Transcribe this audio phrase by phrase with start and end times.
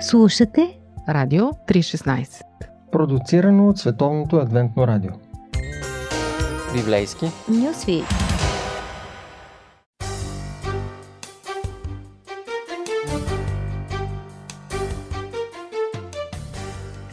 [0.00, 2.42] Слушате Радио 316
[2.92, 5.10] Продуцирано от Световното адвентно радио.
[6.74, 7.26] Библейски.
[7.48, 8.02] Нюсви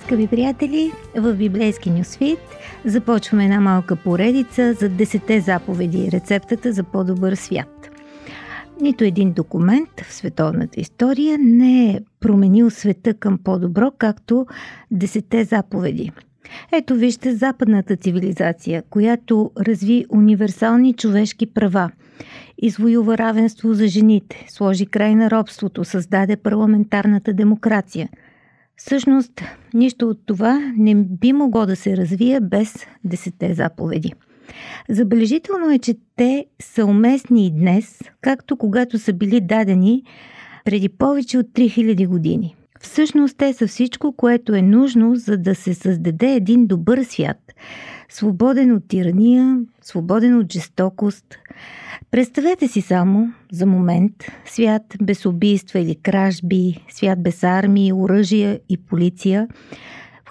[0.05, 2.39] Скъпи приятели, в Библейски Нюсвит
[2.85, 7.72] започваме една малка поредица за 10 заповеди, рецептата за по-добър свят.
[8.81, 14.45] Нито един документ в световната история не е променил света към по-добро, както
[14.93, 16.11] 10 заповеди.
[16.71, 21.91] Ето вижте западната цивилизация, която разви универсални човешки права,
[22.57, 28.09] извоюва равенство за жените, сложи край на робството, създаде парламентарната демокрация–
[28.75, 29.41] Всъщност,
[29.73, 34.13] нищо от това не би могло да се развие без десете заповеди.
[34.89, 40.03] Забележително е, че те са уместни и днес, както когато са били дадени
[40.65, 42.55] преди повече от 3000 години.
[42.79, 47.53] Всъщност те са всичко, което е нужно, за да се създаде един добър свят,
[48.09, 51.25] свободен от тирания, свободен от жестокост,
[52.13, 54.13] Представете си само за момент
[54.45, 59.47] свят без убийства или кражби, свят без армии, оръжия и полиция.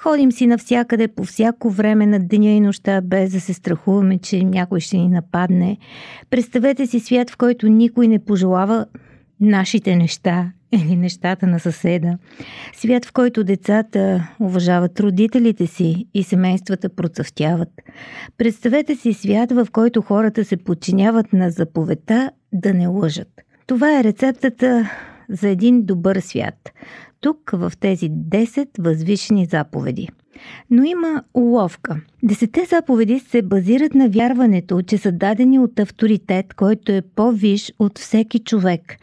[0.03, 4.45] Входим си навсякъде по всяко време на деня и нощта, без да се страхуваме, че
[4.45, 5.79] някой ще ни нападне.
[6.31, 8.87] Представете си свят, в който никой не пожелава
[9.41, 12.19] нашите неща или нещата на съседа.
[12.75, 17.71] Свят, в който децата уважават родителите си и семействата процъфтяват.
[18.39, 23.29] Представете си свят, в който хората се подчиняват на заповедта да не лъжат.
[23.67, 24.91] Това е рецептата
[25.33, 26.73] за един добър свят.
[27.21, 30.09] Тук в тези 10 възвишени заповеди.
[30.71, 32.01] Но има уловка.
[32.23, 37.99] Десете заповеди се базират на вярването, че са дадени от авторитет, който е по-виш от
[37.99, 38.99] всеки човек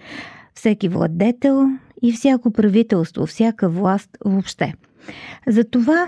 [0.59, 1.65] всеки владетел
[2.01, 4.73] и всяко правителство, всяка власт въобще.
[5.47, 6.07] Затова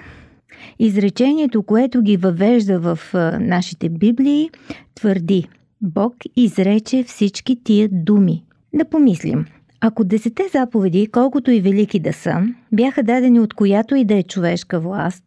[0.80, 3.00] изречението, което ги въвежда в
[3.40, 4.50] нашите Библии,
[4.96, 5.48] твърди
[5.82, 8.44] Бог изрече всички тия думи.
[8.74, 9.46] Да помислим.
[9.84, 14.24] Ако десете заповеди, колкото и велики да са, бяха дадени от която и да е
[14.24, 15.24] човешка власт,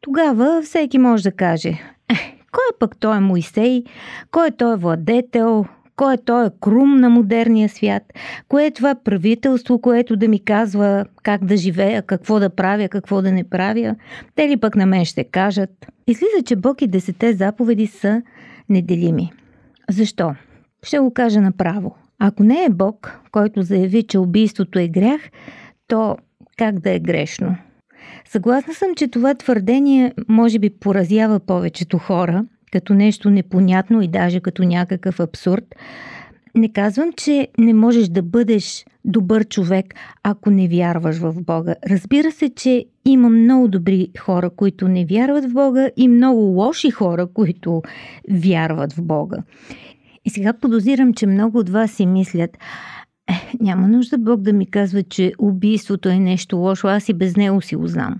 [0.00, 1.68] тогава всеки може да каже
[2.08, 2.14] е,
[2.52, 3.84] кой е пък той е Моисей,
[4.30, 5.64] кой е той е владетел,
[5.96, 8.02] кой е този крум на модерния свят,
[8.48, 13.22] кое е това правителство, което да ми казва как да живея, какво да правя, какво
[13.22, 13.96] да не правя.
[14.34, 15.86] Те ли пък на мен ще кажат.
[16.06, 18.22] Излиза, че Бог и десете заповеди са
[18.68, 19.32] неделими.
[19.90, 20.34] Защо?
[20.82, 21.96] Ще го кажа направо.
[22.24, 25.20] Ако не е Бог, който заяви, че убийството е грях,
[25.88, 26.16] то
[26.56, 27.56] как да е грешно?
[28.24, 34.40] Съгласна съм, че това твърдение може би поразява повечето хора, като нещо непонятно и даже
[34.40, 35.64] като някакъв абсурд.
[36.54, 41.74] Не казвам, че не можеш да бъдеш добър човек, ако не вярваш в Бога.
[41.90, 46.90] Разбира се, че има много добри хора, които не вярват в Бога и много лоши
[46.90, 47.82] хора, които
[48.30, 49.38] вярват в Бога.
[50.24, 52.58] И сега подозирам, че много от вас си мислят,
[53.28, 57.36] е, няма нужда Бог да ми казва, че убийството е нещо лошо, аз и без
[57.36, 58.16] него си го знам.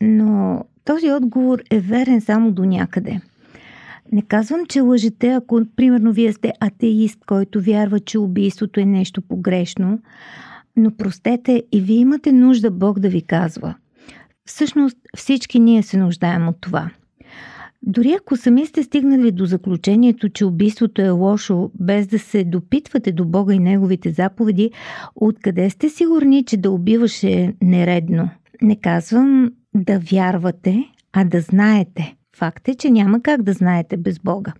[0.00, 3.20] Но този отговор е верен само до някъде–
[4.12, 9.22] не казвам, че лъжете, ако, примерно, вие сте атеист, който вярва, че убийството е нещо
[9.22, 9.98] погрешно,
[10.76, 13.74] но простете и вие имате нужда Бог да ви казва.
[14.44, 16.90] Всъщност всички ние се нуждаем от това.
[17.82, 23.12] Дори ако сами сте стигнали до заключението, че убийството е лошо, без да се допитвате
[23.12, 24.70] до Бога и Неговите заповеди,
[25.14, 28.30] откъде сте сигурни, че да убиваш е нередно?
[28.62, 34.18] Не казвам да вярвате, а да знаете– Факт е, че няма как да знаете без
[34.18, 34.52] Бога.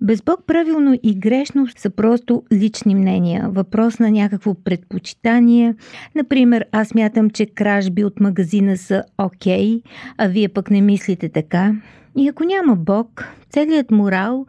[0.00, 5.74] Без Бог правилно и грешно са просто лични мнения, въпрос на някакво предпочитание.
[6.14, 9.82] Например, аз мятам, че кражби от магазина са окей, okay,
[10.18, 11.74] а вие пък не мислите така.
[12.18, 14.46] И ако няма Бог, целият морал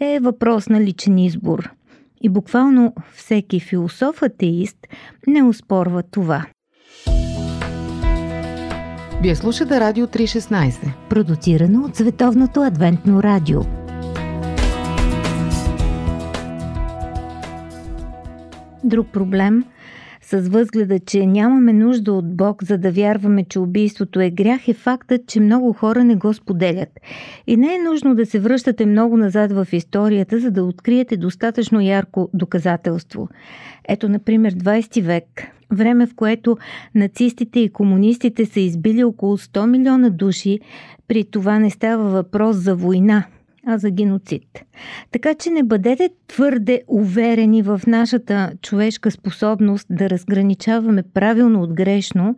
[0.00, 1.70] е въпрос на личен избор.
[2.22, 4.76] И буквално всеки философ-атеист
[5.26, 6.46] не успорва това.
[9.22, 13.60] Вие слушате Радио 316, продуцирано от Световното адвентно радио.
[18.84, 19.64] Друг проблем
[20.22, 24.74] с възгледа, че нямаме нужда от Бог, за да вярваме, че убийството е грях, е
[24.74, 27.00] фактът, че много хора не го споделят.
[27.46, 31.80] И не е нужно да се връщате много назад в историята, за да откриете достатъчно
[31.80, 33.28] ярко доказателство.
[33.88, 36.58] Ето, например, 20 век време в което
[36.94, 40.60] нацистите и комунистите са избили около 100 милиона души,
[41.08, 43.24] при това не става въпрос за война,
[43.66, 44.64] а за геноцид.
[45.10, 52.36] Така че не бъдете твърде уверени в нашата човешка способност да разграничаваме правилно от грешно,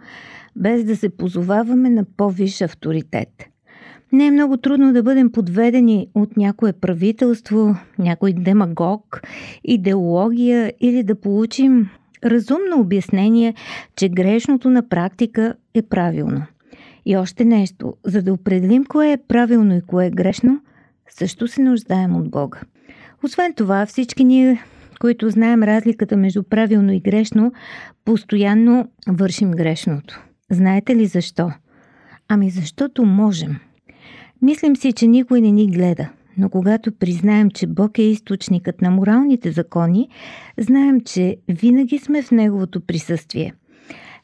[0.57, 3.29] без да се позоваваме на по-висш авторитет.
[4.13, 9.23] Не е много трудно да бъдем подведени от някое правителство, някой демагог,
[9.65, 11.91] идеология или да получим
[12.25, 13.55] разумно обяснение,
[13.97, 16.43] че грешното на практика е правилно.
[17.07, 20.61] И още нещо, за да определим кое е правилно и кое е грешно,
[21.11, 22.61] също се нуждаем от Бога.
[23.25, 24.63] Освен това, всички ние,
[25.01, 27.53] които знаем разликата между правилно и грешно,
[28.05, 30.25] постоянно вършим грешното.
[30.51, 31.51] Знаете ли защо?
[32.29, 33.57] Ами защото можем.
[34.43, 36.09] Мислим си, че никой не ни гледа,
[36.39, 40.09] но когато признаем, че Бог е източникът на моралните закони,
[40.59, 43.55] знаем, че винаги сме в Неговото присъствие.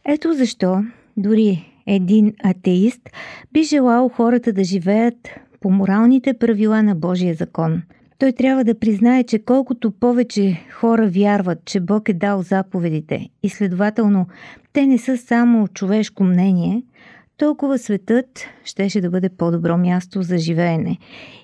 [0.04, 0.84] Ето защо
[1.16, 3.10] дори един атеист
[3.52, 5.28] би желал хората да живеят
[5.64, 7.82] по моралните правила на Божия закон.
[8.19, 13.49] Той трябва да признае, че колкото повече хора вярват, че Бог е дал заповедите и
[13.49, 14.26] следователно
[14.72, 16.82] те не са само човешко мнение,
[17.37, 20.99] толкова светът щеше да бъде по-добро място за живеене.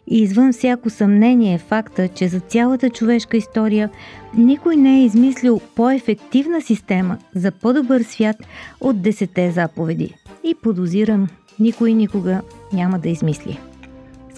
[0.06, 3.90] И извън всяко съмнение е факта, че за цялата човешка история
[4.36, 8.36] никой не е измислил по-ефективна система за по-добър свят
[8.80, 10.14] от десете заповеди.
[10.44, 11.28] И подозирам,
[11.58, 12.40] никой никога
[12.72, 13.69] няма да измисли.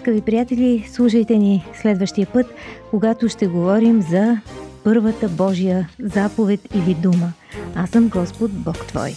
[0.03, 2.45] Скъпи приятели, слушайте ни следващия път,
[2.89, 4.37] когато ще говорим за
[4.83, 7.33] първата Божия заповед или дума.
[7.75, 9.11] Аз съм Господ Бог Твой.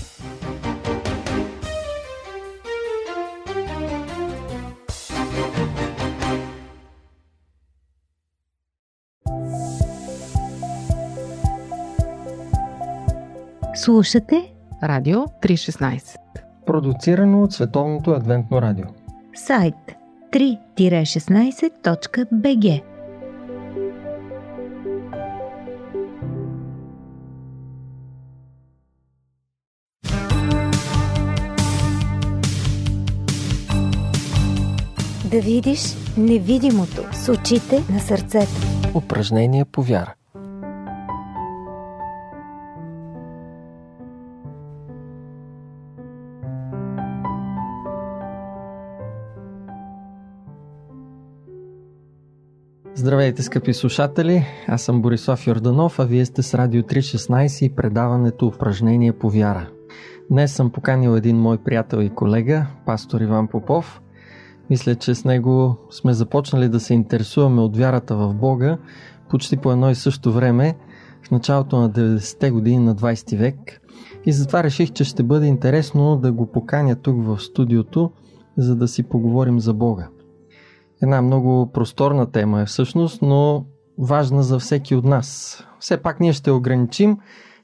[13.75, 16.17] Слушате Радио 316
[16.67, 18.87] Продуцирано от Световното адвентно радио.
[19.35, 19.97] сайт
[20.33, 22.83] 3-16.bg
[35.31, 35.81] Да видиш
[36.17, 38.53] невидимото с очите на сърцето.
[38.95, 40.15] Упражнение по вяра.
[53.07, 54.45] Здравейте, скъпи слушатели!
[54.69, 59.69] Аз съм Борислав Йорданов, а вие сте с Радио 316 и предаването Упражнение по вяра.
[60.31, 64.01] Днес съм поканил един мой приятел и колега, пастор Иван Попов.
[64.71, 68.79] Мисля, че с него сме започнали да се интересуваме от вярата в Бога
[69.31, 70.77] почти по едно и също време,
[71.27, 73.81] в началото на 90-те години на 20 век.
[74.25, 78.11] И затова реших, че ще бъде интересно да го поканя тук в студиото,
[78.57, 80.09] за да си поговорим за Бога.
[81.03, 83.65] Една много просторна тема е всъщност, но
[83.99, 85.63] важна за всеки от нас.
[85.81, 87.19] Все пак ние ще ограничим,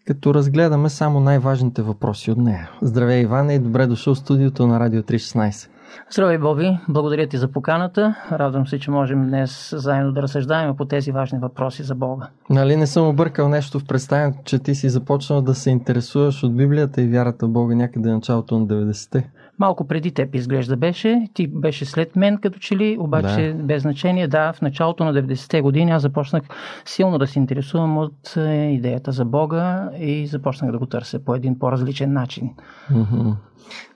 [0.06, 2.70] като разгледаме само най-важните въпроси от нея.
[2.82, 5.69] Здравей, Иване, и добре дошъл в студиото на Радио 316.
[6.11, 6.79] Здравей, Боби!
[6.88, 8.14] Благодаря ти за поканата.
[8.32, 12.28] Радвам се, че можем днес заедно да разсъждаем по тези важни въпроси за Бога.
[12.50, 16.56] Нали не съм объркал нещо в представянето, че ти си започнал да се интересуваш от
[16.56, 19.31] Библията и вярата в Бога някъде началото на 90-те?
[19.62, 23.64] Малко преди теб изглежда беше, ти беше след мен като че ли, обаче да.
[23.64, 24.29] без значение.
[24.29, 26.43] Да, в началото на 90-те години аз започнах
[26.85, 31.35] силно да се интересувам от е, идеята за Бога и започнах да го търся по
[31.35, 32.50] един по-различен начин.
[32.92, 33.35] Mm-hmm.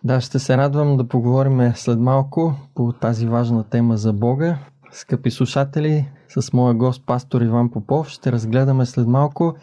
[0.05, 4.59] Да, ще се радвам да поговорим след малко по тази важна тема за Бога.
[4.91, 9.55] Скъпи слушатели, с моя гост пастор Иван Попов ще разгледаме след малко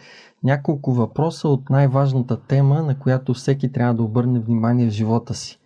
[0.43, 5.59] няколко въпроса от най-важната тема, на която всеки трябва да обърне внимание в живота си.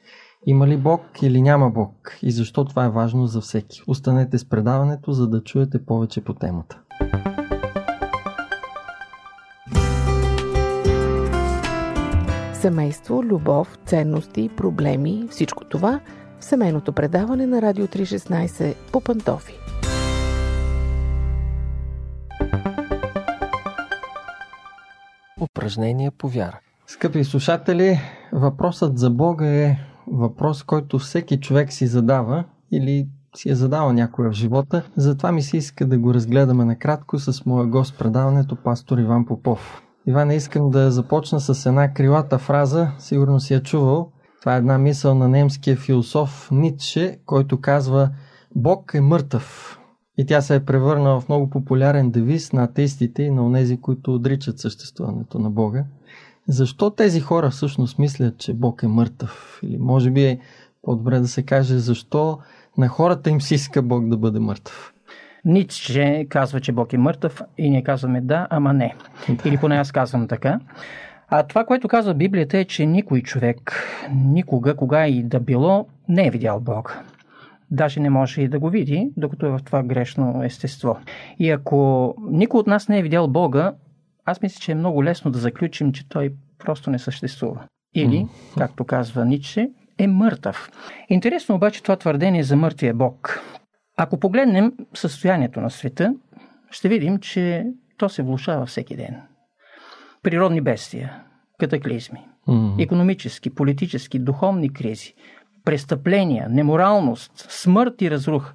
[0.49, 2.17] Има ли Бог или няма Бог?
[2.21, 3.81] И защо това е важно за всеки?
[3.87, 6.79] Останете с предаването, за да чуете повече по темата.
[12.53, 15.99] Семейство, любов, ценности, проблеми, всичко това
[16.39, 19.53] в семейното предаване на Радио 316 по Пантофи.
[25.41, 26.59] Упражнение по вяра.
[26.87, 27.99] Скъпи слушатели,
[28.33, 29.77] въпросът за Бога е
[30.11, 34.83] въпрос, който всеки човек си задава или си е задавал някоя в живота.
[34.95, 39.81] Затова ми се иска да го разгледаме накратко с моя гост предаването, пастор Иван Попов.
[40.07, 44.11] Иван, искам да започна с една крилата фраза, сигурно си я чувал.
[44.39, 48.09] Това е една мисъл на немския философ Ницше, който казва
[48.55, 49.79] Бог е мъртъв.
[50.17, 54.13] И тя се е превърнала в много популярен девиз на атеистите и на онези, които
[54.13, 55.85] отричат съществуването на Бога.
[56.47, 59.59] Защо тези хора всъщност мислят, че Бог е мъртъв?
[59.63, 60.39] Или може би е
[60.81, 62.39] по-добре да се каже, защо
[62.77, 64.93] на хората им си иска Бог да бъде мъртъв?
[65.45, 68.95] Ницше казва, че Бог е мъртъв и ние казваме да, ама не.
[69.45, 70.59] Или поне аз казвам така.
[71.29, 76.27] А това, което казва Библията е, че никой човек никога, кога и да било, не
[76.27, 76.97] е видял Бог.
[77.71, 80.97] Даже не може и да го види, докато е в това грешно естество.
[81.39, 83.73] И ако никой от нас не е видял Бога,
[84.27, 87.63] аз мисля, че е много лесно да заключим, че той просто не съществува.
[87.95, 90.71] Или, както казва Ницше, е мъртъв.
[91.09, 93.41] Интересно обаче това твърдение за мъртвия Бог.
[93.97, 96.13] Ако погледнем състоянието на света,
[96.71, 97.65] ще видим, че
[97.97, 99.21] то се влушава всеки ден.
[100.23, 101.23] Природни бедствия,
[101.59, 102.83] катаклизми, mm-hmm.
[102.83, 105.13] економически, политически, духовни кризи,
[105.65, 108.53] престъпления, неморалност, смърт и разрух.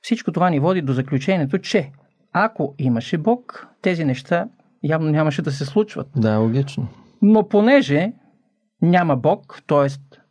[0.00, 1.90] Всичко това ни води до заключението, че
[2.32, 4.48] ако имаше Бог, тези неща
[4.82, 6.08] явно нямаше да се случват.
[6.16, 6.88] Да, логично.
[7.22, 8.12] Но понеже
[8.82, 9.86] няма Бог, т.е.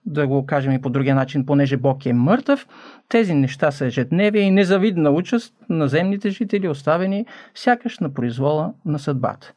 [0.05, 2.67] да го кажем и по другия начин, понеже Бог е мъртъв,
[3.09, 7.25] тези неща са ежедневие и незавидна участ на земните жители, оставени
[7.55, 9.53] сякаш на произвола на съдбата.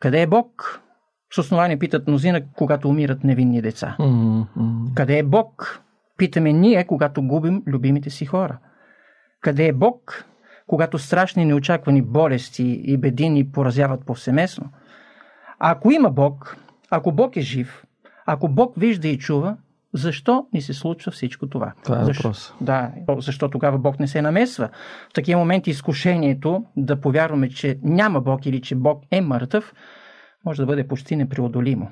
[0.00, 0.80] Къде е Бог?
[1.34, 3.96] С основание питат мнозина, когато умират невинни деца.
[4.00, 4.94] Mm-hmm.
[4.94, 5.80] Къде е Бог?
[6.16, 8.58] Питаме ние, когато губим любимите си хора.
[9.40, 10.24] Къде е Бог?
[10.66, 14.70] Когато страшни неочаквани болести и беди ни поразяват повсеместно.
[15.58, 16.56] А ако има Бог,
[16.90, 17.84] ако Бог е жив,
[18.26, 19.56] ако Бог вижда и чува,
[19.92, 21.72] защо ни се случва всичко това?
[21.84, 22.28] Това е защо?
[22.28, 22.54] въпрос.
[22.60, 24.68] Да, защо тогава Бог не се намесва?
[25.10, 29.74] В такива моменти изкушението да повярваме, че няма Бог или че Бог е мъртъв,
[30.44, 31.90] може да бъде почти непреодолимо.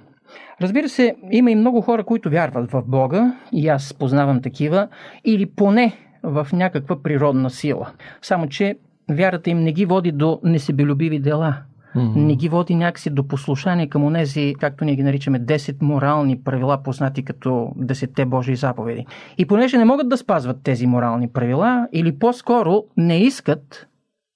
[0.61, 4.89] Разбира се, има и много хора, които вярват в Бога, и аз познавам такива,
[5.25, 7.91] или поне в някаква природна сила.
[8.23, 8.77] Само, че
[9.11, 11.57] вярата им не ги води до несебелюбиви дела.
[11.97, 12.17] Mm-hmm.
[12.17, 16.83] Не ги води някакси до послушание към онези, както ние ги наричаме, 10 морални правила,
[16.83, 17.49] познати като
[17.79, 19.07] 10 Божии заповеди.
[19.39, 23.89] И понеже не могат да спазват тези морални правила, или по-скоро не искат,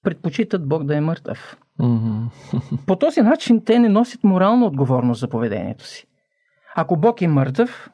[0.03, 1.57] предпочитат Бог да е мъртъв.
[1.79, 2.85] Mm-hmm.
[2.85, 6.07] По този начин те не носят морална отговорност за поведението си.
[6.75, 7.89] Ако Бог е мъртъв,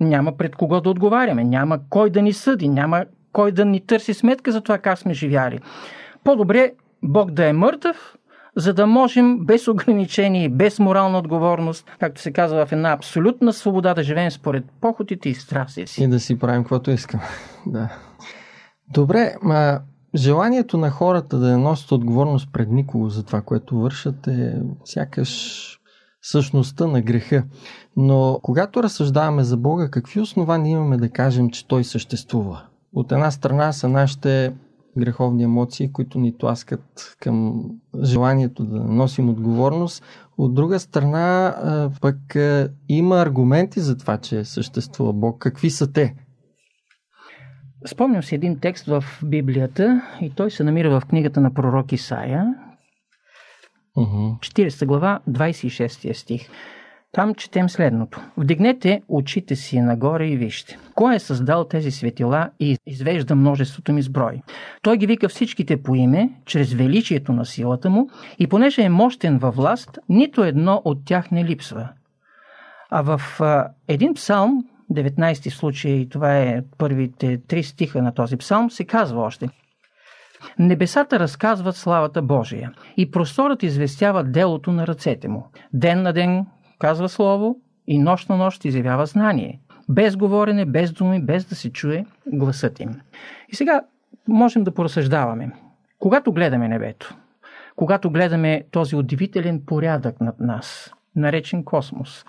[0.00, 4.14] няма пред кого да отговаряме, няма кой да ни съди, няма кой да ни търси
[4.14, 5.58] сметка за това как сме живяли.
[6.24, 6.72] По-добре
[7.02, 8.16] Бог да е мъртъв,
[8.56, 13.52] за да можем без ограничения и без морална отговорност, както се казва в една абсолютна
[13.52, 16.04] свобода да живеем според похотите и страстите си.
[16.04, 17.22] И да си правим каквото искаме.
[17.66, 17.88] Да.
[18.92, 19.80] Добре, ма
[20.14, 25.64] желанието на хората да не носят отговорност пред никого за това, което вършат е сякаш
[26.22, 27.44] същността на греха.
[27.96, 32.62] Но когато разсъждаваме за Бога, какви основания имаме да кажем, че Той съществува?
[32.94, 34.52] От една страна са нашите
[34.98, 37.64] греховни емоции, които ни тласкат към
[38.02, 40.04] желанието да носим отговорност.
[40.38, 41.54] От друга страна,
[42.00, 42.16] пък
[42.88, 45.38] има аргументи за това, че съществува Бог.
[45.38, 46.14] Какви са те?
[47.86, 52.54] Спомням си един текст в Библията и той се намира в книгата на пророк Исаия,
[53.96, 54.38] uh-huh.
[54.38, 56.48] 40 глава, 26 стих.
[57.14, 58.20] Там четем следното.
[58.36, 60.78] Вдигнете очите си нагоре и вижте.
[60.94, 64.42] Кой е създал тези светила и извежда множеството ми сброй?
[64.82, 69.38] Той ги вика всичките по име, чрез величието на силата му и понеже е мощен
[69.38, 71.88] във власт, нито едно от тях не липсва.
[72.90, 78.70] А в а, един псалм, 19 случай, това е първите три стиха на този псалм,
[78.70, 79.48] се казва още
[80.58, 85.46] Небесата разказват славата Божия и просторът известява делото на ръцете му.
[85.72, 86.46] Ден на ден
[86.78, 89.60] казва слово и нощ на нощ изявява знание.
[89.88, 93.00] Без говорене, без думи, без да се чуе гласът им.
[93.48, 93.82] И сега
[94.28, 95.52] можем да поразсъждаваме.
[95.98, 97.16] Когато гледаме небето,
[97.76, 102.24] когато гледаме този удивителен порядък над нас, наречен космос,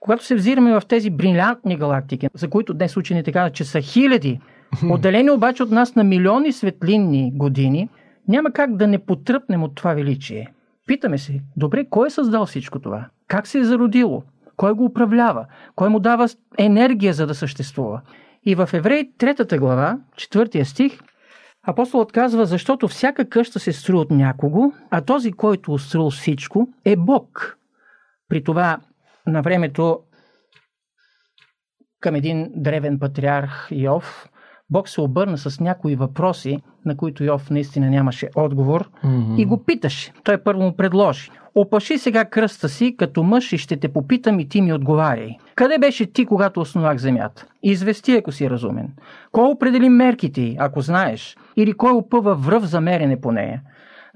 [0.00, 4.40] когато се взираме в тези брилянтни галактики, за които днес учените казват, че са хиляди,
[4.90, 7.88] отделени обаче от нас на милиони светлинни години,
[8.28, 10.52] няма как да не потръпнем от това величие.
[10.86, 13.08] Питаме се, добре, кой е създал всичко това?
[13.28, 14.22] Как се е зародило?
[14.56, 15.46] Кой го управлява?
[15.74, 16.28] Кой му дава
[16.58, 18.02] енергия за да съществува?
[18.42, 21.00] И в Еврей, третата глава, четвъртия стих,
[21.66, 26.96] апостолът казва, защото всяка къща се строи от някого, а този, който устроил всичко, е
[26.96, 27.58] Бог.
[28.28, 28.78] При това
[29.26, 30.00] на времето
[32.00, 34.28] към един древен патриарх Йов,
[34.70, 39.36] Бог се обърна с някои въпроси, на които Йов наистина нямаше отговор Mm-hmm.
[39.36, 40.12] и го питаше.
[40.24, 41.30] Той първо му предложи.
[41.54, 45.30] Опаши сега кръста си като мъж и ще те попитам и ти ми отговаряй.
[45.54, 47.46] Къде беше ти, когато основах земята?
[47.62, 48.88] Извести, ако си разумен.
[49.32, 51.36] Кой определи мерките й, ако знаеш?
[51.56, 53.62] Или кой опъва връв за мерене по нея?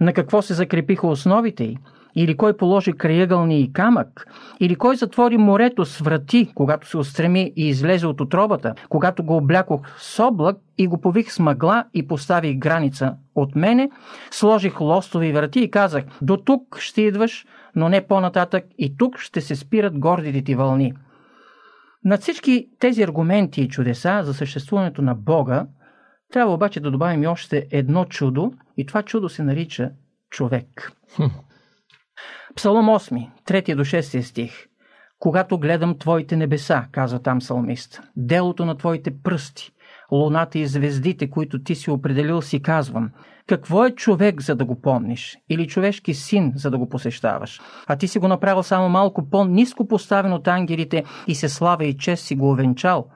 [0.01, 1.77] На какво се закрепиха основите й?
[2.15, 4.27] Или кой положи краягълни и камък,
[4.61, 9.37] или кой затвори морето с врати, когато се устреми и излезе от отробата, когато го
[9.37, 13.91] облякох с облак и го пових с мъгла и поставих граница от мене,
[14.31, 19.41] сложих лостови врати и казах, до тук ще идваш, но не по-нататък и тук ще
[19.41, 20.93] се спират гордите ти вълни.
[22.05, 25.67] На всички тези аргументи и чудеса за съществуването на Бога,
[26.33, 29.91] трябва обаче да добавим и още едно чудо, и това чудо се нарича
[30.31, 30.93] човек.
[32.57, 34.67] Псалом 8, 3 до 6 стих.
[35.19, 39.71] Когато гледам Твоите небеса, казва там псалмист, делото на Твоите пръсти,
[40.13, 43.11] луната и звездите, които Ти си определил, си казвам,
[43.47, 45.39] какво е човек, за да го помниш?
[45.49, 47.61] Или човешки син, за да го посещаваш?
[47.87, 51.97] А ти си го направил само малко по-низко поставен от ангелите и се слава и
[51.97, 53.07] чест си го овенчал.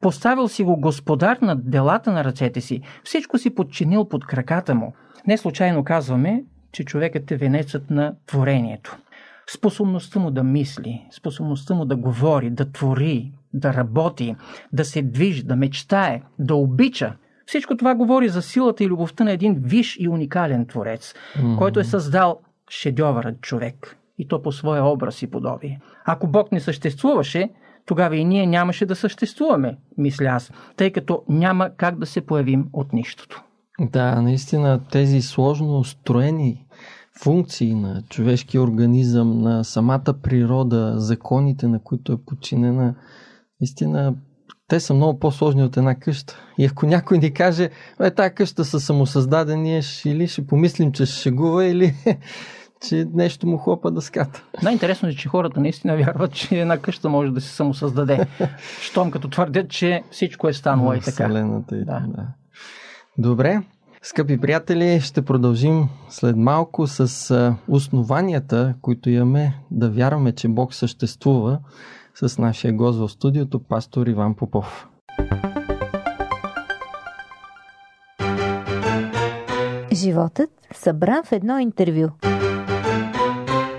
[0.00, 2.80] Поставил си го господар на делата на ръцете си.
[3.04, 4.94] Всичко си подчинил под краката му.
[5.26, 6.44] Не случайно казваме,
[6.76, 8.96] че човекът е венецът на творението.
[9.54, 14.36] Способността му да мисли, способността му да говори, да твори, да работи,
[14.72, 17.12] да се движи, да мечтае, да обича.
[17.46, 21.58] Всичко това говори за силата и любовта на един виш и уникален творец, mm-hmm.
[21.58, 22.40] който е създал
[22.70, 25.80] шедьовърът човек и то по своя образ и подобие.
[26.04, 27.50] Ако Бог не съществуваше,
[27.86, 32.66] тогава и ние нямаше да съществуваме, мисля аз, тъй като няма как да се появим
[32.72, 33.45] от нищото.
[33.80, 36.66] Да, наистина тези сложно устроени
[37.22, 42.94] функции на човешкия организъм, на самата природа, законите, на които е подчинена,
[43.60, 44.14] наистина
[44.68, 46.40] те са много по-сложни от една къща.
[46.58, 51.14] И ако някой ни каже, е, тази къща са самосъздадени, или ще помислим, че ще
[51.14, 51.94] шегува, или
[52.88, 54.44] че нещо му хлопа дъската.
[54.62, 58.26] Най-интересно е, че хората наистина вярват, че една къща може да се самосъздаде.
[58.80, 61.10] Щом като твърдят, че всичко е станало и така.
[61.10, 62.04] Вселената и да.
[62.08, 62.26] да.
[63.18, 63.62] Добре,
[64.02, 71.58] скъпи приятели, ще продължим след малко с основанията, които имаме да вярваме, че Бог съществува
[72.14, 74.88] с нашия гост в студиото, пастор Иван Попов.
[79.92, 82.08] Животът събран в едно интервю.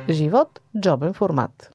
[0.09, 1.71] Живот– джобен формат.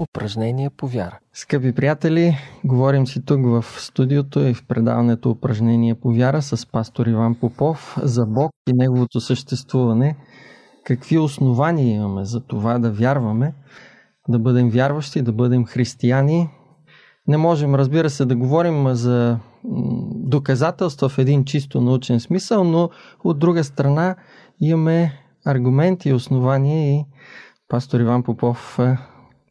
[0.00, 1.18] Упражнение по вяра.
[1.32, 7.06] Скъпи приятели, говорим си тук в студиото и в предаването Упражнение по вяра с пастор
[7.06, 10.16] Иван Попов за Бог и Неговото съществуване.
[10.84, 13.54] Какви основания имаме за това да вярваме,
[14.28, 16.50] да бъдем вярващи, да бъдем християни.
[17.28, 19.38] Не можем, разбира се, да говорим за
[20.14, 22.90] доказателства в един чисто научен смисъл, но
[23.24, 24.16] от друга страна
[24.60, 25.12] имаме
[25.46, 27.04] аргументи основания и
[27.68, 28.78] пастор Иван Попов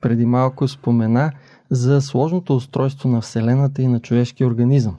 [0.05, 1.31] преди малко спомена
[1.71, 4.97] за сложното устройство на Вселената и на човешкия организъм.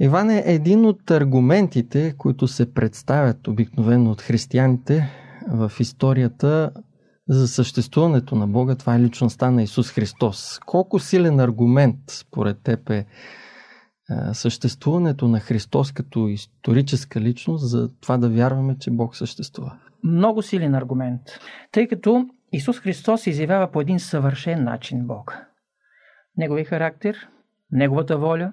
[0.00, 5.10] Иван е един от аргументите, които се представят обикновено от християните
[5.48, 6.70] в историята
[7.28, 8.74] за съществуването на Бога.
[8.74, 10.60] Това е личността на Исус Христос.
[10.66, 13.06] Колко силен аргумент според теб е
[14.32, 19.76] съществуването на Христос като историческа личност за това да вярваме, че Бог съществува?
[20.04, 21.20] Много силен аргумент,
[21.72, 25.38] тъй като Исус Христос изявява по един съвършен начин Бог.
[26.36, 27.28] Неговия характер,
[27.72, 28.52] Неговата воля,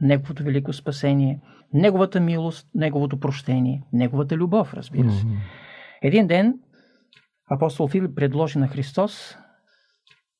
[0.00, 1.40] Неговото велико спасение,
[1.72, 5.24] Неговата милост, Неговото прощение, Неговата любов, разбира се.
[5.24, 5.38] Mm-hmm.
[6.02, 6.60] Един ден
[7.50, 9.36] апостол Филип предложи на Христос,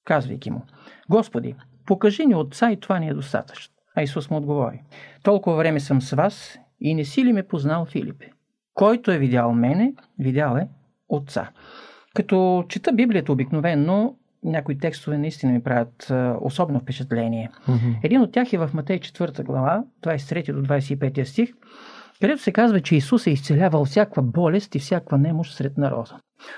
[0.04, 0.62] казвайки му,
[1.10, 1.54] Господи,
[1.86, 3.74] покажи ни Отца и това ни е достатъчно.
[3.96, 4.82] А Исус му отговори,
[5.22, 8.30] толкова време съм с вас и не си ли ме познал Филипе?
[8.74, 10.68] Който е видял мене, видял е
[11.08, 11.50] Отца.
[12.14, 17.50] Като чета Библията обикновенно, някои текстове наистина ми правят а, особено впечатление.
[17.68, 17.96] Mm-hmm.
[18.02, 21.52] Един от тях е в Матей 4 глава, 23 до 25 стих,
[22.20, 26.16] където се казва, че Исус е изцелявал всякаква болест и всякаква немощ сред народа.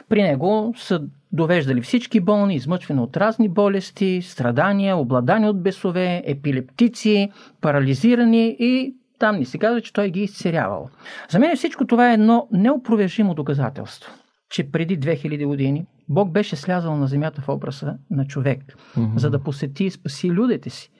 [0.08, 7.30] При него са довеждали всички болни, измъчвани от разни болести, страдания, обладани от бесове, епилептици,
[7.60, 10.88] парализирани и там ни се казва, че той ги е изцерявал.
[11.30, 14.12] За мен всичко това е едно неопровержимо доказателство–
[14.50, 18.62] че преди 2000 години Бог беше слязал на земята в образа на човек,
[18.96, 19.16] mm-hmm.
[19.16, 20.90] за да посети и спаси людите си.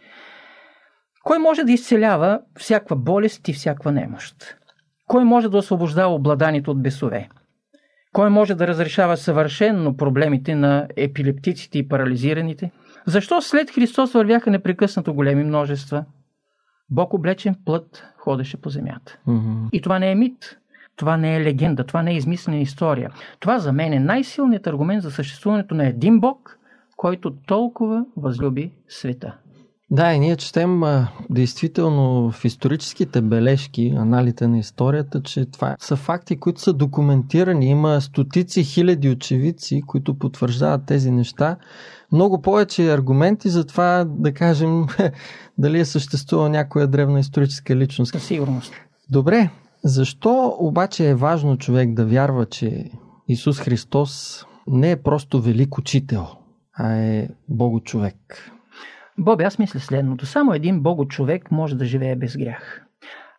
[1.25, 4.57] Кой може да изцелява всякаква болест и всякаква немощ?
[5.07, 7.29] Кой може да освобождава обладанието от бесове?
[8.13, 12.71] Кой може да разрешава съвършенно проблемите на епилептиците и парализираните?
[13.07, 16.05] Защо след Христос вървяха непрекъснато големи множества?
[16.91, 19.19] Бог облечен плът ходеше по земята.
[19.29, 19.71] Mm-hmm.
[19.73, 20.59] И това не е мит.
[20.97, 23.11] Това не е легенда, това не е измислена история.
[23.41, 26.59] Това за мен е най-силният аргумент за съществуването на един Бог,
[26.97, 29.35] който толкова възлюби света.
[29.91, 35.97] Да, и ние четем а, действително в историческите бележки, аналите на историята, че това са
[35.97, 37.67] факти, които са документирани.
[37.67, 41.57] Има стотици хиляди очевидци, които потвърждават тези неща.
[42.13, 44.87] Много повече аргументи за това да кажем
[45.59, 48.13] дали е съществува някоя древна историческа личност.
[48.13, 48.73] Със сигурност.
[49.11, 49.51] Добре,
[49.85, 52.91] защо обаче е важно човек да вярва, че
[53.29, 56.27] Исус Христос не е просто велик учител,
[56.75, 58.51] а е Бого човек?
[59.19, 60.27] Боби, аз мисля следното.
[60.27, 62.85] Само един Бого човек може да живее без грях.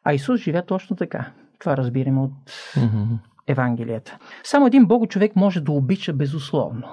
[0.04, 1.32] А Исус живя точно така.
[1.60, 3.18] Това разбираме от mm-hmm.
[3.48, 4.18] Евангелията.
[4.44, 6.88] Само един Бого човек може да обича безусловно.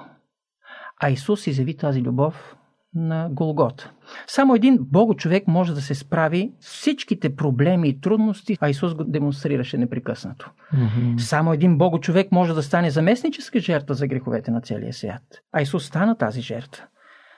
[1.01, 2.55] А Исус изяви тази любов
[2.95, 3.91] на Голгота.
[4.27, 8.93] Само един Бого човек може да се справи с всичките проблеми и трудности, а Исус
[8.93, 10.51] го демонстрираше непрекъснато.
[10.73, 11.17] Mm-hmm.
[11.17, 15.21] Само един Бого човек може да стане заместническа жертва за греховете на целия свят.
[15.51, 16.83] А Исус стана тази жертва.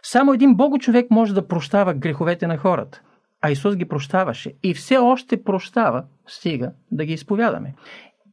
[0.03, 3.01] Само един Бого човек може да прощава греховете на хората.
[3.41, 7.73] А Исус ги прощаваше и все още прощава, стига да ги изповядаме.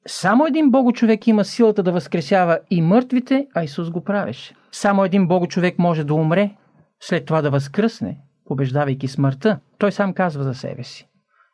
[0.07, 4.55] Само един Бого човек има силата да възкресява и мъртвите, а Исус го правеше.
[4.73, 6.51] Само един Бого човек може да умре,
[7.03, 9.59] след това да възкръсне, побеждавайки смъртта.
[9.79, 11.09] Той сам казва за себе си,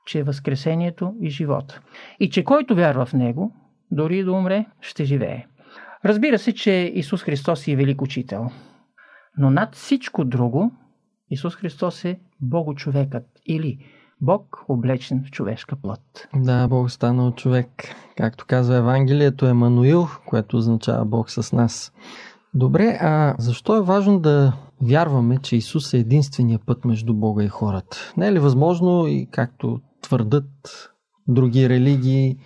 [0.06, 1.80] че е възкресението и живота.
[2.20, 3.52] И че който вярва в него,
[3.90, 5.46] дори да умре, ще живее.
[6.04, 8.50] Разбира се, че Исус Христос е велик учител.
[9.38, 10.72] Но над всичко друго,
[11.30, 13.78] Исус Христос е Бого-човекът или
[14.20, 16.28] Бог облечен в човешка плът.
[16.34, 17.68] Да, Бог станал човек.
[18.16, 21.92] Както казва Евангелието, Емануил, което означава Бог с нас.
[22.54, 27.48] Добре, а защо е важно да вярваме, че Исус е единствения път между Бога и
[27.48, 27.96] хората?
[28.16, 30.50] Не е ли възможно и както твърдат
[31.28, 32.36] други религии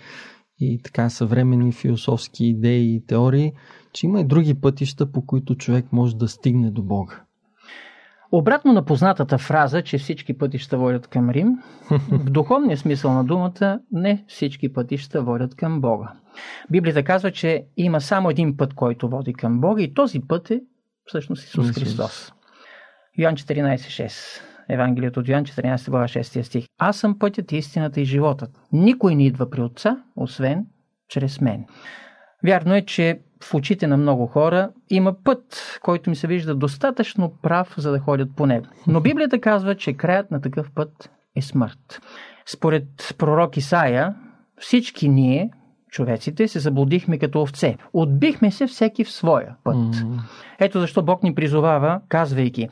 [0.60, 3.52] и така съвременни философски идеи и теории,
[3.92, 7.20] че има и други пътища, по които човек може да стигне до Бога?
[8.32, 11.58] Обратно на познатата фраза, че всички пътища водят към Рим,
[12.10, 16.12] в духовния смисъл на думата не всички пътища водят към Бога.
[16.70, 20.60] Библията казва, че има само един път, който води към Бога и този път е
[21.04, 22.32] всъщност Исус Христос.
[23.18, 26.66] Йоан 14.6 Евангелието от Йоан 14 глава 6 стих.
[26.78, 28.50] Аз съм пътят, истината и животът.
[28.72, 30.66] Никой не идва при Отца, освен
[31.08, 31.64] чрез мен.
[32.44, 37.32] Вярно е, че в очите на много хора има път, който ми се вижда достатъчно
[37.42, 38.66] прав, за да ходят по него.
[38.86, 42.00] Но Библията казва, че краят на такъв път е смърт.
[42.46, 44.14] Според пророк Исаия,
[44.58, 45.50] всички ние,
[45.92, 47.76] човеците, се заблудихме като овце.
[47.92, 49.76] Отбихме се всеки в своя път.
[49.76, 50.20] Mm-hmm.
[50.58, 52.68] Ето защо Бог ни призовава, казвайки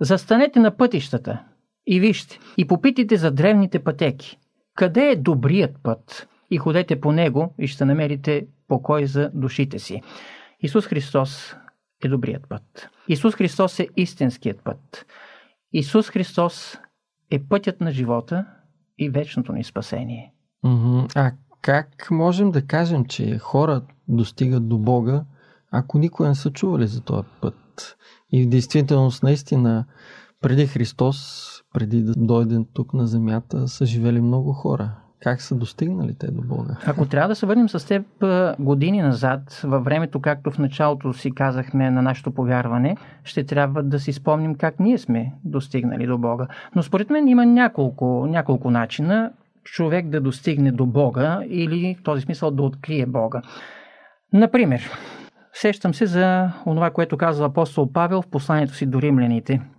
[0.00, 1.42] Застанете на пътищата
[1.86, 4.38] и вижте, и попитайте за древните пътеки.
[4.74, 6.28] Къде е добрият път?
[6.50, 10.02] И ходете по него и ще намерите покой за душите си.
[10.60, 11.56] Исус Христос
[12.04, 12.88] е добрият път.
[13.08, 15.06] Исус Христос е истинският път.
[15.72, 16.78] Исус Христос
[17.30, 18.46] е пътят на живота
[18.98, 20.32] и вечното ни спасение.
[21.14, 21.32] А
[21.66, 25.24] как можем да кажем, че хора достигат до Бога,
[25.70, 27.96] ако никога не са чували за този път?
[28.32, 29.84] И в действителност, наистина,
[30.40, 34.90] преди Христос, преди да дойде тук на земята, са живели много хора.
[35.20, 36.76] Как са достигнали те до Бога?
[36.86, 38.06] Ако трябва да се върнем с теб
[38.58, 44.00] години назад, във времето, както в началото си казахме на нашето повярване, ще трябва да
[44.00, 46.46] си спомним как ние сме достигнали до Бога.
[46.74, 49.32] Но според мен има няколко, няколко начина
[49.72, 53.42] човек да достигне до Бога или в този смисъл да открие Бога.
[54.32, 54.90] Например,
[55.52, 59.60] сещам се за това, което казва апостол Павел в посланието си до римляните–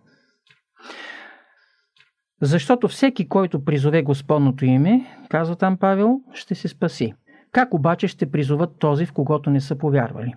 [2.42, 7.14] защото всеки, който призове Господното име, казва там Павел, ще се спаси.
[7.52, 10.34] Как обаче ще призоват този, в когото не са повярвали?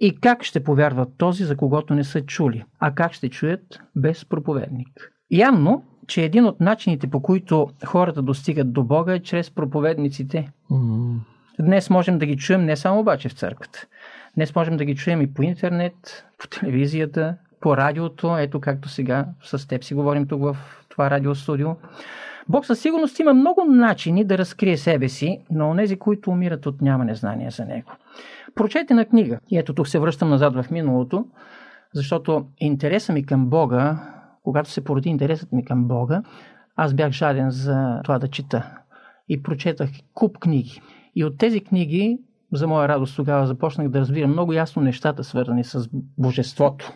[0.00, 2.64] И как ще повярват този, за когото не са чули?
[2.80, 5.12] А как ще чуят без проповедник?
[5.30, 10.50] Явно, че един от начините, по които хората достигат до Бога е чрез проповедниците.
[10.70, 11.18] Mm-hmm.
[11.60, 13.86] Днес можем да ги чуем не само обаче в църквата.
[14.34, 18.36] Днес можем да ги чуем и по интернет, по телевизията, по радиото.
[18.38, 20.56] Ето както сега с теб си говорим тук в
[20.88, 21.68] това радиостудио.
[22.48, 26.82] Бог със сигурност има много начини да разкрие себе си на онези, които умират от
[26.82, 27.92] нямане знания за Него.
[28.54, 29.38] Прочете на книга.
[29.50, 31.24] И ето тук се връщам назад в миналото,
[31.94, 33.98] защото интересът ми към Бога,
[34.42, 36.22] когато се породи интересът ми към Бога,
[36.76, 38.78] аз бях жаден за това да чета.
[39.28, 40.80] И прочетах куп книги.
[41.14, 42.18] И от тези книги,
[42.52, 46.92] за моя радост, тогава започнах да разбирам много ясно нещата, свързани с Божеството,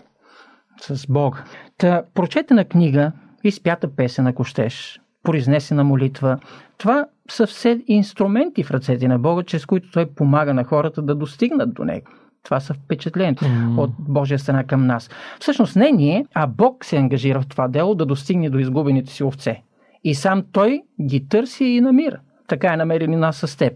[0.81, 1.44] с Бога.
[1.78, 3.12] Та, прочетена книга
[3.44, 6.38] изпята песен, ако щеш, произнесена молитва.
[6.78, 11.14] Това са все инструменти в ръцете на Бога, чрез които Той помага на хората да
[11.14, 12.07] достигнат до Него.
[12.44, 13.78] Това са впечатлението mm-hmm.
[13.78, 15.11] от Божия страна към нас.
[15.40, 19.24] Всъщност не ние, а Бог се ангажира в това дело да достигне до изгубените си
[19.24, 19.62] овце.
[20.05, 22.18] И сам Той ги търси и намира.
[22.48, 23.72] Така е намерили нас с теб.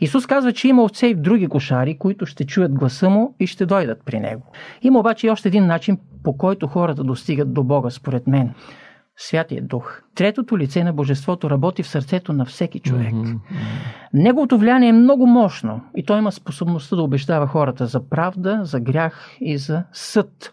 [0.00, 3.46] Исус казва, че има овце и в други кошари, които ще чуят гласа му и
[3.46, 4.42] ще дойдат при него.
[4.82, 8.54] Има обаче и още един начин, по който хората достигат до Бога, според мен.
[9.20, 10.02] Святия Дух.
[10.14, 13.12] Третото лице на Божеството работи в сърцето на всеки човек.
[13.12, 13.38] Mm-hmm.
[14.12, 18.80] Неговото влияние е много мощно и той има способността да обещава хората за правда, за
[18.80, 20.52] грях и за съд.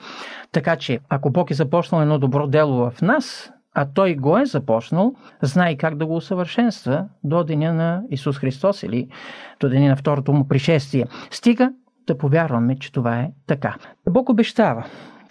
[0.51, 4.45] Така че, ако Бог е започнал едно добро дело в нас, а той го е
[4.45, 9.07] започнал, знае как да го усъвършенства до деня на Исус Христос или
[9.59, 11.05] до деня на второто му пришествие.
[11.31, 11.71] Стига
[12.07, 13.75] да повярваме, че това е така.
[14.09, 14.85] Бог обещава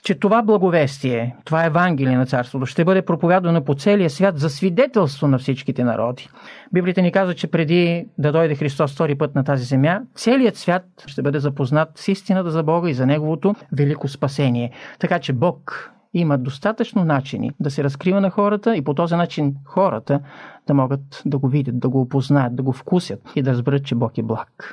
[0.05, 5.29] че това благовестие, това Евангелие на Царството ще бъде проповядвано по целия свят за свидетелство
[5.29, 6.29] на всичките народи.
[6.73, 10.85] Библията ни казва, че преди да дойде Христос втори път на тази земя, целият свят
[11.07, 14.71] ще бъде запознат с истината за Бога и за Неговото велико спасение.
[14.99, 19.55] Така че Бог има достатъчно начини да се разкрива на хората и по този начин
[19.65, 20.21] хората
[20.67, 23.95] да могат да го видят, да го опознаят, да го вкусят и да разберат, че
[23.95, 24.73] Бог е благ.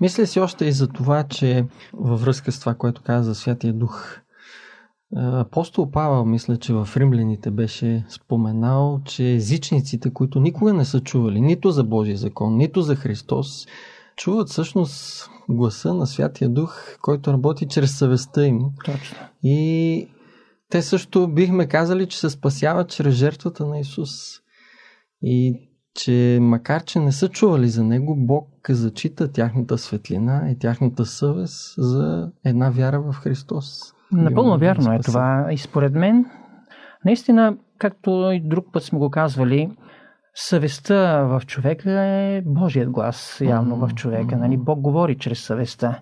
[0.00, 3.72] Мисля си още и за това, че във връзка с това, което каза за Святия
[3.72, 4.18] Дух,
[5.16, 11.40] Апостол Павел, мисля, че в Римляните беше споменал, че езичниците, които никога не са чували
[11.40, 13.66] нито за Божия закон, нито за Христос,
[14.16, 18.60] чуват всъщност гласа на Святия Дух, който работи чрез съвестта им.
[18.84, 19.16] Точно.
[19.42, 20.08] И
[20.70, 24.10] те също бихме казали, че се спасяват чрез жертвата на Исус.
[25.22, 31.06] И че макар, че не са чували за Него, Бог зачита тяхната светлина и тяхната
[31.06, 33.94] съвест за една вяра в Христос.
[34.12, 35.48] Напълно вярно е това.
[35.50, 36.26] И според мен,
[37.04, 39.70] наистина, както и друг път сме го казвали,
[40.34, 44.36] съвестта в човека е Божият глас, явно в човека.
[44.36, 44.56] Нали?
[44.56, 46.00] Бог говори чрез съвестта.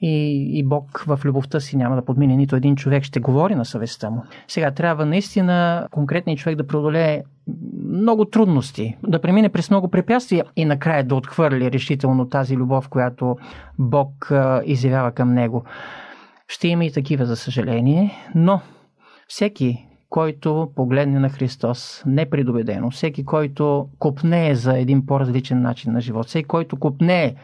[0.00, 3.64] И, и Бог в любовта си няма да подмине нито един човек, ще говори на
[3.64, 4.22] съвестта му.
[4.48, 7.22] Сега трябва наистина конкретният човек да преодолее
[7.88, 13.36] много трудности, да премине през много препятствия и накрая да отхвърли решително тази любов, която
[13.78, 14.32] Бог
[14.64, 15.64] изявява към него.
[16.48, 18.60] Ще има и такива, за съжаление, но
[19.28, 26.26] всеки, който погледне на Христос непредобедено, всеки, който купнее за един по-различен начин на живот,
[26.26, 27.34] всеки, който купнее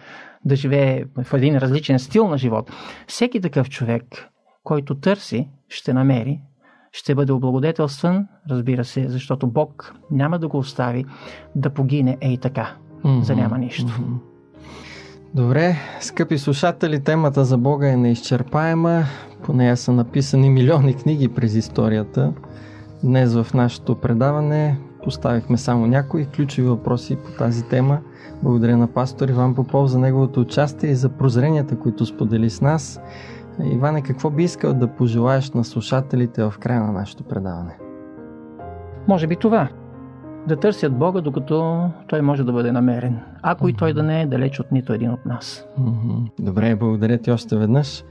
[0.45, 2.71] да живее в един различен стил на живот,
[3.07, 4.05] всеки такъв човек,
[4.65, 6.41] който търси, ще намери,
[6.93, 11.05] ще бъде облагодетелстван, разбира се, защото Бог няма да го остави
[11.55, 13.21] да погине ей така, mm-hmm.
[13.21, 13.87] за няма нищо.
[13.87, 14.31] Mm-hmm.
[15.35, 19.05] Добре, скъпи слушатели, темата за Бога е неизчерпаема.
[19.43, 22.33] По нея са написани милиони книги през историята.
[23.05, 27.99] Днес в нашето предаване поставихме само някои ключови въпроси по тази тема.
[28.43, 33.01] Благодаря на пастор Иван Попов за неговото участие и за прозренията, които сподели с нас.
[33.65, 37.79] Иване, какво би искал да пожелаеш на слушателите в края на нашето предаване?
[39.09, 39.69] Може би това
[40.49, 43.21] да търсят Бога, докато Той може да бъде намерен.
[43.43, 45.67] Ако и Той да не е далеч от нито един от нас.
[46.39, 48.05] Добре, благодаря ти още веднъж.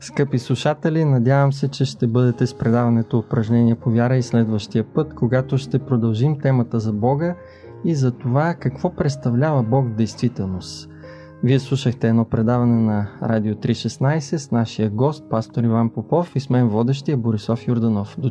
[0.00, 5.14] Скъпи слушатели, надявам се, че ще бъдете с предаването упражнения по вяра и следващия път,
[5.14, 7.36] когато ще продължим темата за Бога
[7.84, 10.90] и за това какво представлява Бог в действителност.
[11.42, 16.50] Вие слушахте едно предаване на Радио 316 с нашия гост, пастор Иван Попов и с
[16.50, 18.16] мен водещия Борисов Юрданов.
[18.18, 18.30] До